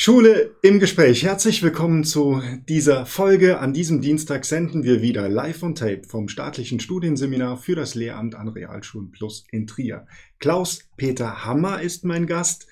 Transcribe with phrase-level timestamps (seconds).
[0.00, 1.24] Schule im Gespräch.
[1.24, 3.58] Herzlich willkommen zu dieser Folge.
[3.58, 8.36] An diesem Dienstag senden wir wieder live on tape vom staatlichen Studienseminar für das Lehramt
[8.36, 10.06] an Realschulen Plus in Trier.
[10.38, 12.68] Klaus-Peter Hammer ist mein Gast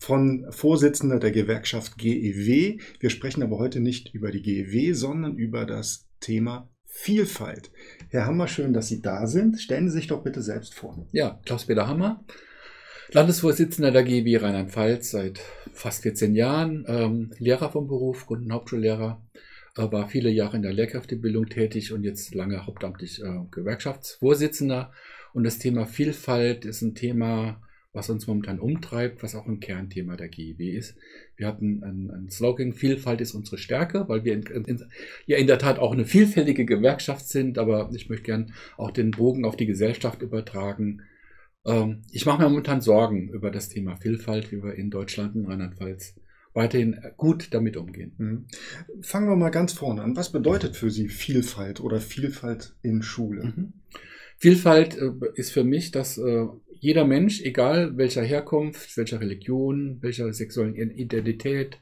[0.00, 2.80] von Vorsitzender der Gewerkschaft GEW.
[2.98, 7.70] Wir sprechen aber heute nicht über die GEW, sondern über das Thema Vielfalt.
[8.08, 9.60] Herr Hammer, schön, dass Sie da sind.
[9.60, 11.06] Stellen Sie sich doch bitte selbst vor.
[11.12, 12.24] Ja, Klaus-Peter Hammer,
[13.12, 15.40] Landesvorsitzender der GEW Rheinland-Pfalz seit
[15.72, 19.22] fast 14 Jahren, ähm, Lehrer vom Beruf, Grund- und Hauptschullehrer,
[19.76, 24.92] äh, war viele Jahre in der Lehrkräftebildung tätig und jetzt lange hauptamtlich äh, Gewerkschaftsvorsitzender.
[25.32, 30.16] Und das Thema Vielfalt ist ein Thema, was uns momentan umtreibt, was auch ein Kernthema
[30.16, 30.96] der GEW ist.
[31.36, 34.84] Wir hatten einen Slogan, Vielfalt ist unsere Stärke, weil wir in, in,
[35.26, 39.12] ja in der Tat auch eine vielfältige Gewerkschaft sind, aber ich möchte gern auch den
[39.12, 41.02] Bogen auf die Gesellschaft übertragen.
[41.66, 45.46] Ähm, ich mache mir momentan Sorgen über das Thema Vielfalt, wie wir in Deutschland und
[45.46, 46.14] Rheinland-Pfalz
[46.54, 48.14] weiterhin gut damit umgehen.
[48.16, 48.46] Mhm.
[49.02, 50.16] Fangen wir mal ganz vorne an.
[50.16, 53.44] Was bedeutet für Sie Vielfalt oder Vielfalt in Schule?
[53.44, 53.72] Mhm.
[54.38, 56.46] Vielfalt äh, ist für mich, dass äh,
[56.80, 61.78] jeder Mensch, egal welcher Herkunft, welcher Religion, welcher sexuellen Identität,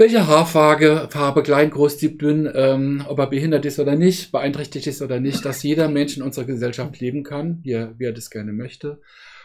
[0.00, 4.86] welche Haarfarbe, Farbe, klein, groß, dick, dünn, ähm, ob er behindert ist oder nicht, beeinträchtigt
[4.86, 8.12] ist oder nicht, dass jeder Mensch in unserer Gesellschaft leben kann, wie er, wie er
[8.14, 9.02] das gerne möchte.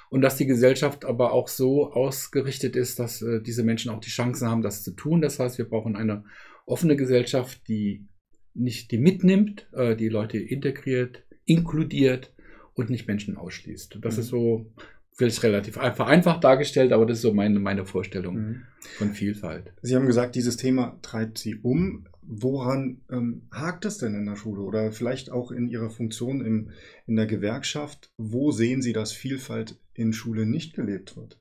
[0.09, 4.09] Und dass die Gesellschaft aber auch so ausgerichtet ist, dass äh, diese Menschen auch die
[4.09, 5.19] Chancen haben, das zu tun.
[5.19, 6.23] Das heißt, wir brauchen eine
[6.65, 8.07] offene Gesellschaft, die
[8.53, 12.31] nicht die mitnimmt, äh, die Leute integriert, inkludiert
[12.75, 13.97] und nicht Menschen ausschließt.
[13.99, 14.21] Das mhm.
[14.21, 14.71] ist so
[15.16, 18.61] vielleicht relativ vereinfacht dargestellt, aber das ist so meine, meine Vorstellung mhm.
[18.97, 19.72] von Vielfalt.
[19.81, 22.05] Sie haben gesagt, dieses Thema treibt Sie um.
[22.27, 26.72] Woran ähm, hakt es denn in der Schule oder vielleicht auch in Ihrer Funktion im,
[27.05, 28.09] in der Gewerkschaft?
[28.17, 31.38] Wo sehen Sie, dass Vielfalt in Schule nicht gelebt wird?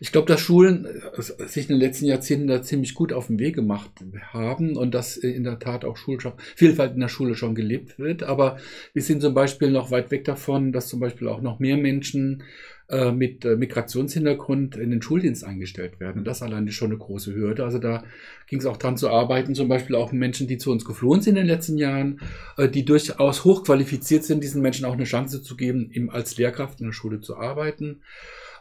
[0.00, 3.38] Ich glaube, dass Schulen äh, sich in den letzten Jahrzehnten da ziemlich gut auf den
[3.38, 3.90] Weg gemacht
[4.32, 6.18] haben und dass in der Tat auch Schul
[6.54, 8.22] Vielfalt in der Schule schon gelebt wird.
[8.22, 8.58] Aber
[8.92, 12.42] wir sind zum Beispiel noch weit weg davon, dass zum Beispiel auch noch mehr Menschen
[12.94, 16.22] äh, mit äh, Migrationshintergrund in den Schuldienst eingestellt werden.
[16.22, 17.64] Das alleine ist schon eine große Hürde.
[17.64, 18.04] Also da
[18.46, 21.34] ging es auch dran zu arbeiten, zum Beispiel auch Menschen, die zu uns geflohen sind
[21.34, 22.20] in den letzten Jahren,
[22.56, 26.78] äh, die durchaus hochqualifiziert sind, diesen Menschen auch eine Chance zu geben, eben als Lehrkraft
[26.78, 28.02] in der Schule zu arbeiten.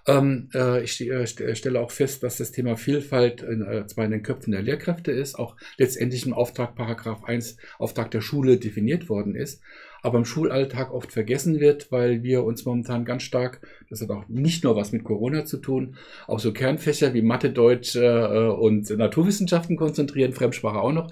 [0.08, 3.46] Ähm, äh, ich stelle auch fest, dass das Thema Vielfalt
[3.86, 8.22] zwar in den Köpfen der Lehrkräfte ist, auch letztendlich im Auftrag Paragraph 1 Auftrag der
[8.22, 9.62] Schule definiert worden ist,
[10.04, 14.28] aber im Schulalltag oft vergessen wird, weil wir uns momentan ganz stark, das hat auch
[14.28, 15.96] nicht nur was mit Corona zu tun,
[16.28, 21.10] auf so Kernfächer wie Mathe, Deutsch äh, und Naturwissenschaften konzentrieren, Fremdsprache auch noch.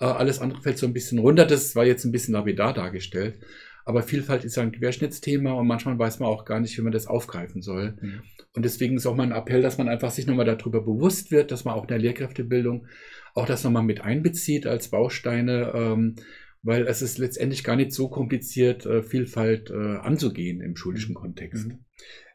[0.00, 1.46] Äh, alles andere fällt so ein bisschen runter.
[1.46, 3.38] Das war jetzt ein bisschen lapidar dargestellt.
[3.84, 7.06] Aber Vielfalt ist ein Querschnittsthema und manchmal weiß man auch gar nicht, wie man das
[7.06, 7.96] aufgreifen soll.
[8.00, 8.22] Mhm.
[8.54, 11.64] Und deswegen ist auch mein Appell, dass man einfach sich nochmal darüber bewusst wird, dass
[11.64, 12.86] man auch in der Lehrkräftebildung
[13.34, 15.72] auch das nochmal mit einbezieht als Bausteine.
[15.74, 16.16] Ähm,
[16.62, 21.68] weil es ist letztendlich gar nicht so kompliziert, äh, Vielfalt äh, anzugehen im schulischen Kontext.
[21.68, 21.84] Mhm.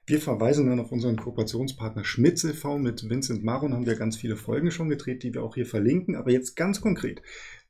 [0.05, 2.77] Wir verweisen dann auf unseren Kooperationspartner Schmitz e.V.
[2.77, 6.15] Mit Vincent Maron haben wir ganz viele Folgen schon gedreht, die wir auch hier verlinken.
[6.15, 7.21] Aber jetzt ganz konkret.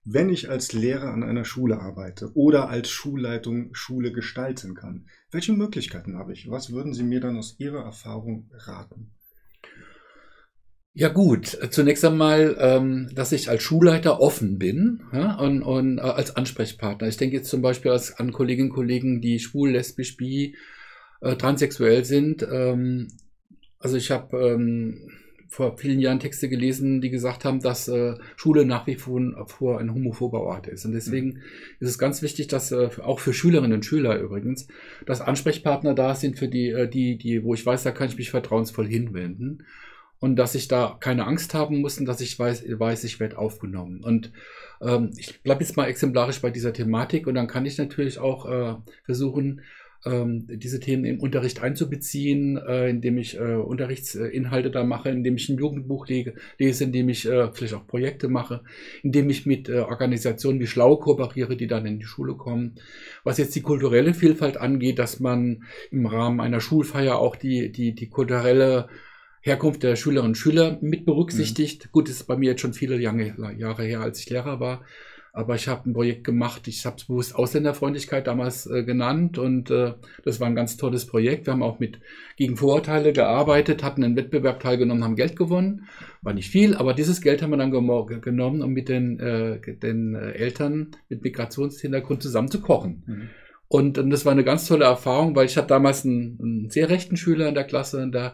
[0.03, 5.51] Wenn ich als Lehrer an einer Schule arbeite oder als Schulleitung Schule gestalten kann, welche
[5.51, 6.50] Möglichkeiten habe ich?
[6.50, 9.12] Was würden Sie mir dann aus Ihrer Erfahrung raten?
[11.00, 16.02] Ja gut, zunächst einmal, ähm, dass ich als Schulleiter offen bin ja, und, und äh,
[16.02, 17.08] als Ansprechpartner.
[17.08, 20.56] Ich denke jetzt zum Beispiel als, an Kolleginnen und Kollegen, die schwul, lesbisch, bi,
[21.22, 22.41] äh, transsexuell sind.
[22.52, 23.09] Ähm,
[23.78, 25.12] also ich habe ähm,
[25.47, 29.94] vor vielen Jahren Texte gelesen, die gesagt haben, dass äh, Schule nach wie vor, ein
[29.94, 30.84] homophober Ort ist.
[30.84, 31.41] Und deswegen mhm.
[31.79, 34.68] ist es ganz wichtig, dass äh, auch für Schülerinnen und Schüler übrigens,
[35.06, 38.31] dass Ansprechpartner da sind für die, die, die, wo ich weiß, da kann ich mich
[38.31, 39.64] vertrauensvoll hinwenden
[40.19, 43.38] und dass ich da keine Angst haben muss und dass ich weiß, weiß ich werde
[43.38, 44.03] aufgenommen.
[44.03, 44.31] Und
[44.81, 48.49] ähm, ich bleibe jetzt mal exemplarisch bei dieser Thematik und dann kann ich natürlich auch
[48.49, 48.75] äh,
[49.05, 49.61] versuchen,
[50.05, 55.49] ähm, diese Themen im Unterricht einzubeziehen, äh, indem ich äh, Unterrichtsinhalte da mache, indem ich
[55.49, 58.63] ein Jugendbuch lege, lese, indem ich äh, vielleicht auch Projekte mache,
[59.03, 62.75] indem ich mit äh, Organisationen wie Schlau kooperiere, die dann in die Schule kommen.
[63.23, 67.93] Was jetzt die kulturelle Vielfalt angeht, dass man im Rahmen einer Schulfeier auch die, die,
[67.93, 68.87] die kulturelle
[69.47, 71.85] Herkunft der Schülerinnen und Schüler mit berücksichtigt.
[71.85, 71.91] Mhm.
[71.91, 74.84] Gut, das ist bei mir jetzt schon viele Jahre her, als ich Lehrer war.
[75.38, 79.70] Aber ich habe ein Projekt gemacht, ich habe es bewusst Ausländerfreundlichkeit damals äh, genannt und
[79.70, 79.94] äh,
[80.26, 81.46] das war ein ganz tolles Projekt.
[81.46, 81.99] Wir haben auch mit
[82.38, 85.88] gegen Vorurteile gearbeitet, hatten einen Wettbewerb teilgenommen, haben Geld gewonnen.
[86.23, 90.16] War nicht viel, aber dieses Geld haben wir dann genommen, um mit den, äh, den
[90.16, 93.03] äh, Eltern mit Migrationshintergrund zusammen zu kochen.
[93.05, 93.29] Mhm.
[93.67, 96.90] Und, und, das war eine ganz tolle Erfahrung, weil ich hatte damals einen, einen sehr
[96.90, 98.34] rechten Schüler in der Klasse und da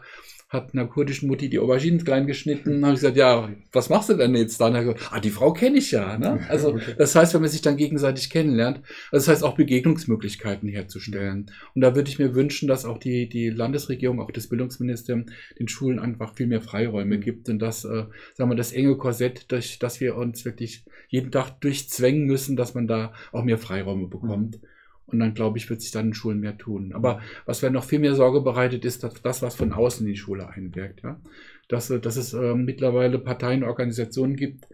[0.53, 2.85] hat einer kurdischen Mutti die Auberginen klein geschnitten.
[2.85, 4.69] habe ich gesagt, ja, was machst du denn jetzt da?
[4.69, 6.17] Gesagt, ah, die Frau kenne ich ja.
[6.17, 6.39] Ne?
[6.47, 11.51] Also das heißt, wenn man sich dann gegenseitig kennenlernt, also das heißt auch Begegnungsmöglichkeiten herzustellen.
[11.73, 15.25] Und da würde ich mir wünschen, dass auch die, die Landesregierung, auch das Bildungsministerium
[15.59, 18.05] den Schulen einfach viel mehr Freiräume gibt und das, äh,
[18.35, 22.75] sagen wir, das enge Korsett, durch das wir uns wirklich jeden Tag durchzwängen müssen, dass
[22.75, 24.61] man da auch mehr Freiräume bekommt.
[24.61, 24.67] Mhm.
[25.05, 26.93] Und dann, glaube ich, wird sich dann in Schulen mehr tun.
[26.93, 30.13] Aber was mir noch viel mehr Sorge bereitet, ist dass das, was von außen in
[30.13, 31.03] die Schule einwirkt.
[31.03, 31.19] Ja?
[31.67, 34.67] Dass, äh, dass es äh, mittlerweile Parteien, Organisationen gibt,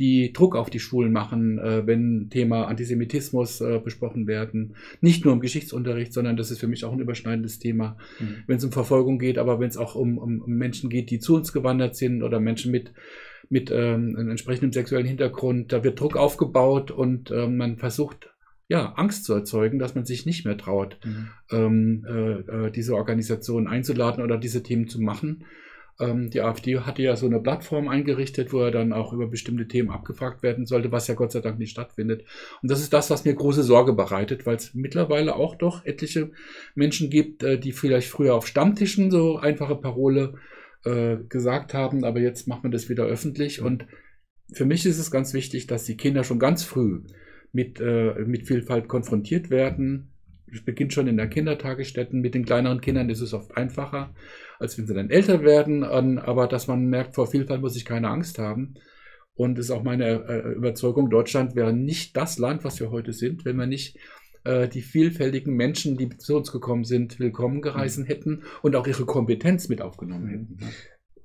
[0.00, 4.74] die Druck auf die Schulen machen, äh, wenn Thema Antisemitismus äh, besprochen werden.
[5.02, 8.36] Nicht nur im Geschichtsunterricht, sondern das ist für mich auch ein überschneidendes Thema, mhm.
[8.46, 11.18] wenn es um Verfolgung geht, aber wenn es auch um, um, um, Menschen geht, die
[11.18, 12.92] zu uns gewandert sind oder Menschen mit,
[13.50, 15.70] mit ähm, einem entsprechenden sexuellen Hintergrund.
[15.70, 18.29] Da wird Druck aufgebaut und äh, man versucht
[18.70, 21.28] ja, Angst zu erzeugen, dass man sich nicht mehr traut, mhm.
[21.50, 25.44] ähm, äh, äh, diese Organisation einzuladen oder diese Themen zu machen.
[25.98, 29.66] Ähm, die AfD hatte ja so eine Plattform eingerichtet, wo er dann auch über bestimmte
[29.66, 32.24] Themen abgefragt werden sollte, was ja Gott sei Dank nicht stattfindet.
[32.62, 36.30] Und das ist das, was mir große Sorge bereitet, weil es mittlerweile auch doch etliche
[36.76, 40.34] Menschen gibt, äh, die vielleicht früher auf Stammtischen so einfache Parole
[40.84, 43.62] äh, gesagt haben, aber jetzt macht man das wieder öffentlich.
[43.62, 43.86] Und
[44.52, 47.00] für mich ist es ganz wichtig, dass die Kinder schon ganz früh
[47.52, 50.12] mit, äh, mit Vielfalt konfrontiert werden.
[50.52, 52.20] Es beginnt schon in der Kindertagesstätten.
[52.20, 54.14] Mit den kleineren Kindern ist es oft einfacher,
[54.58, 55.84] als wenn sie dann älter werden.
[55.84, 58.74] Aber dass man merkt, vor Vielfalt muss ich keine Angst haben.
[59.34, 63.12] Und es ist auch meine äh, Überzeugung, Deutschland wäre nicht das Land, was wir heute
[63.12, 63.96] sind, wenn wir nicht
[64.44, 69.06] äh, die vielfältigen Menschen, die zu uns gekommen sind, willkommen geheißen hätten und auch ihre
[69.06, 70.58] Kompetenz mit aufgenommen hätten.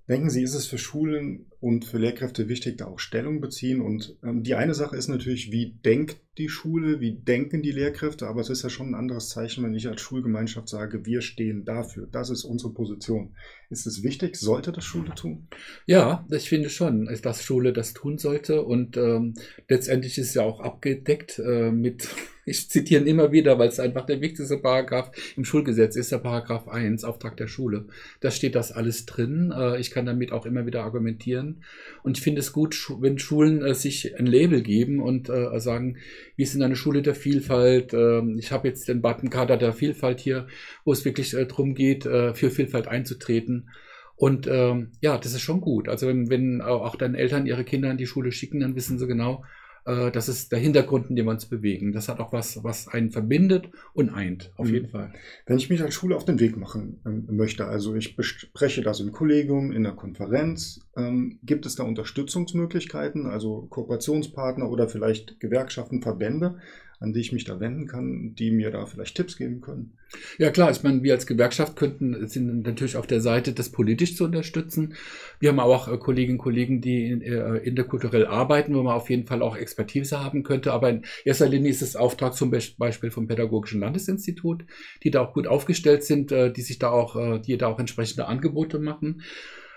[0.08, 3.82] Denken Sie, ist es für Schulen und für Lehrkräfte wichtig, da auch Stellung beziehen?
[3.82, 8.28] Und ähm, die eine Sache ist natürlich, wie denkt die Schule, wie denken die Lehrkräfte?
[8.28, 11.66] Aber es ist ja schon ein anderes Zeichen, wenn ich als Schulgemeinschaft sage, wir stehen
[11.66, 12.08] dafür.
[12.12, 13.36] Das ist unsere Position.
[13.72, 14.36] Ist es wichtig?
[14.36, 15.48] Sollte das Schule tun?
[15.88, 18.62] Ja, ich finde schon, dass Schule das tun sollte.
[18.62, 19.34] Und ähm,
[19.68, 22.08] letztendlich ist ja auch abgedeckt äh, mit
[22.46, 26.20] ich zitiere ihn immer wieder, weil es einfach der wichtigste Paragraph im Schulgesetz ist, der
[26.20, 27.86] Paragraph 1, Auftrag der Schule.
[28.20, 29.52] Da steht das alles drin.
[29.56, 31.64] Äh, ich kann damit auch immer wieder argumentieren.
[32.04, 35.98] Und ich finde es gut, wenn Schulen äh, sich ein Label geben und äh, sagen,
[36.36, 37.94] wir sind eine Schule der Vielfalt.
[37.94, 40.48] Ähm, ich habe jetzt den Button Kader der Vielfalt hier,
[40.84, 43.70] wo es wirklich darum geht, für Vielfalt einzutreten.
[44.16, 45.90] Und ähm, ja, das ist schon gut.
[45.90, 49.08] Also wenn, wenn auch deine Eltern ihre Kinder in die Schule schicken, dann wissen sie
[49.08, 49.44] genau,
[49.86, 51.94] äh, das ist der Hintergrund, in dem wir uns bewegen.
[51.94, 54.74] Das hat auch was, was einen verbindet und eint, auf mhm.
[54.74, 55.14] jeden Fall.
[55.46, 59.00] Wenn ich mich als Schule auf den Weg machen ähm, möchte, also ich bespreche das
[59.00, 66.02] im Kollegium, in der Konferenz, ähm, gibt es da Unterstützungsmöglichkeiten, also Kooperationspartner oder vielleicht Gewerkschaften,
[66.02, 66.58] Verbände,
[67.06, 69.94] an die ich mich da wenden kann, die mir da vielleicht Tipps geben können?
[70.38, 74.16] Ja klar, ich meine, wir als Gewerkschaft könnten sind natürlich auf der Seite, das politisch
[74.16, 74.96] zu unterstützen.
[75.40, 79.10] Wir haben auch äh, Kolleginnen und Kollegen, die in, äh, interkulturell arbeiten, wo man auf
[79.10, 80.74] jeden Fall auch Expertise haben könnte.
[80.74, 84.66] Aber in erster Linie ist es Auftrag zum Beispiel vom Pädagogischen Landesinstitut,
[85.04, 87.80] die da auch gut aufgestellt sind, äh, die sich da auch, äh, die da auch
[87.80, 89.22] entsprechende Angebote machen.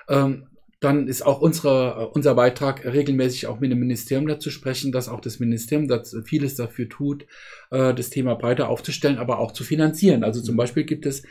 [0.09, 0.47] Ähm,
[0.81, 5.09] dann ist auch unsere, äh, unser Beitrag regelmäßig auch mit dem Ministerium dazu sprechen, dass
[5.09, 7.27] auch das Ministerium das vieles dafür tut,
[7.71, 10.23] äh, das Thema breiter aufzustellen, aber auch zu finanzieren.
[10.23, 11.25] Also zum Beispiel gibt es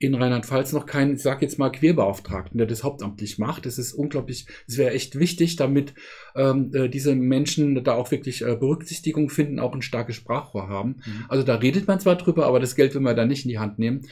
[0.00, 3.66] in Rheinland-Pfalz noch keinen, ich sage jetzt mal, Querbeauftragten, der das hauptamtlich macht.
[3.66, 5.92] Das ist unglaublich, es wäre echt wichtig, damit
[6.34, 11.02] ähm, äh, diese Menschen da auch wirklich äh, Berücksichtigung finden, auch ein starkes Sprachrohr haben.
[11.04, 11.24] Mhm.
[11.28, 13.58] Also da redet man zwar drüber, aber das Geld will man da nicht in die
[13.58, 14.06] Hand nehmen.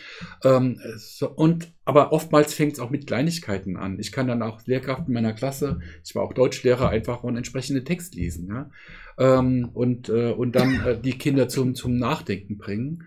[0.44, 3.98] Ähm, so, und aber oftmals fängt es auch mit Kleinigkeiten an.
[3.98, 7.86] Ich kann dann auch Lehrkraft in meiner Klasse, ich war auch Deutschlehrer, einfach einen entsprechenden
[7.86, 8.46] Text lesen.
[8.48, 8.70] Ja?
[9.16, 13.04] Ähm, und, äh, und dann äh, die Kinder zum, zum Nachdenken bringen.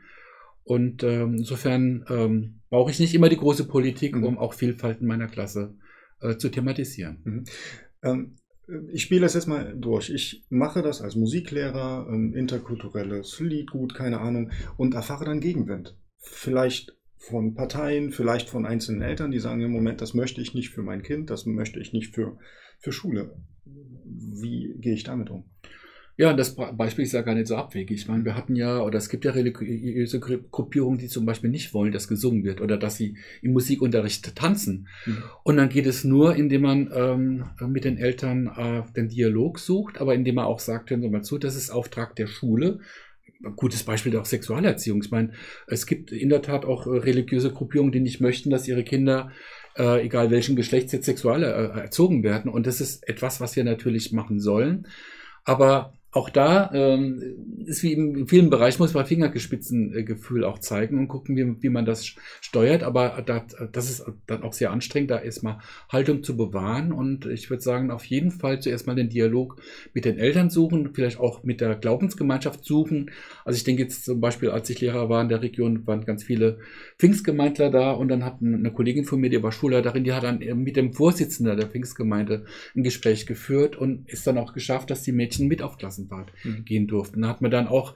[0.63, 4.23] Und ähm, insofern ähm, brauche ich nicht immer die große Politik, mhm.
[4.23, 5.75] um auch Vielfalt in meiner Klasse
[6.21, 7.21] äh, zu thematisieren.
[7.23, 7.43] Mhm.
[8.01, 8.37] Ähm,
[8.91, 10.09] ich spiele das jetzt mal durch.
[10.09, 15.97] Ich mache das als Musiklehrer, ähm, interkulturelles Liedgut, keine Ahnung, und erfahre dann Gegenwind.
[16.17, 20.69] Vielleicht von Parteien, vielleicht von einzelnen Eltern, die sagen im Moment, das möchte ich nicht
[20.69, 22.37] für mein Kind, das möchte ich nicht für,
[22.79, 23.35] für Schule.
[23.65, 25.50] Wie gehe ich damit um?
[26.21, 27.97] Ja, das Beispiel ist ja gar nicht so abwegig.
[27.97, 31.73] Ich meine, wir hatten ja, oder es gibt ja religiöse Gruppierungen, die zum Beispiel nicht
[31.73, 34.87] wollen, dass gesungen wird oder dass sie im Musikunterricht tanzen.
[35.07, 35.23] Mhm.
[35.41, 39.99] Und dann geht es nur, indem man ähm, mit den Eltern äh, den Dialog sucht,
[39.99, 42.81] aber indem man auch sagt, hören Sie mal zu, das ist Auftrag der Schule.
[43.55, 45.01] Gutes Beispiel auch Sexualerziehung.
[45.01, 45.31] Ich meine,
[45.65, 49.31] es gibt in der Tat auch äh, religiöse Gruppierungen, die nicht möchten, dass ihre Kinder
[49.75, 52.51] äh, egal welchen Geschlechts jetzt sexual äh, erzogen werden.
[52.51, 54.85] Und das ist etwas, was wir natürlich machen sollen.
[55.45, 61.07] Aber auch da ähm, ist wie in vielen Bereichen muss man Fingergespitzengefühl auch zeigen und
[61.07, 62.83] gucken, wie, wie man das steuert.
[62.83, 66.91] Aber da, das ist dann auch sehr anstrengend, da erstmal Haltung zu bewahren.
[66.91, 69.61] Und ich würde sagen, auf jeden Fall zuerst mal den Dialog
[69.93, 73.11] mit den Eltern suchen, vielleicht auch mit der Glaubensgemeinschaft suchen.
[73.45, 76.25] Also ich denke jetzt zum Beispiel, als ich Lehrer war in der Region, waren ganz
[76.25, 76.59] viele
[76.99, 80.39] Pfingstgemeindler da und dann hat eine Kollegin von mir, die war Schulleiterin, die hat dann
[80.39, 82.43] mit dem Vorsitzenden der Pfingstgemeinde
[82.75, 86.31] ein Gespräch geführt und ist dann auch geschafft, dass die Mädchen mit auf Klassen Klassenfahrt
[86.43, 86.65] mhm.
[86.65, 87.21] gehen durften.
[87.21, 87.95] Da hat man dann auch,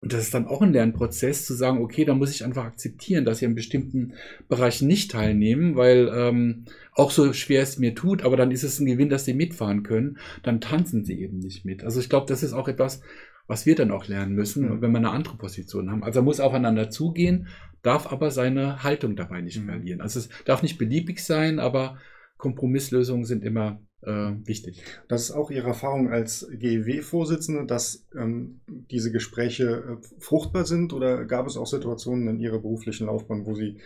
[0.00, 3.24] und das ist dann auch ein Lernprozess, zu sagen, okay, da muss ich einfach akzeptieren,
[3.24, 4.14] dass sie in bestimmten
[4.48, 8.80] Bereichen nicht teilnehmen, weil ähm, auch so schwer es mir tut, aber dann ist es
[8.80, 11.84] ein Gewinn, dass sie mitfahren können, dann tanzen sie eben nicht mit.
[11.84, 13.02] Also ich glaube, das ist auch etwas,
[13.46, 14.80] was wir dann auch lernen müssen, mhm.
[14.80, 16.04] wenn wir eine andere Position haben.
[16.04, 17.48] Also er muss aufeinander zugehen,
[17.82, 19.66] darf aber seine Haltung dabei nicht mhm.
[19.66, 20.00] verlieren.
[20.00, 21.98] Also es darf nicht beliebig sein, aber
[22.40, 24.82] Kompromisslösungen sind immer äh, wichtig.
[25.08, 31.24] Das ist auch Ihre Erfahrung als GEW-Vorsitzende, dass ähm, diese Gespräche äh, fruchtbar sind oder
[31.26, 33.76] gab es auch Situationen in Ihrer beruflichen Laufbahn, wo Sie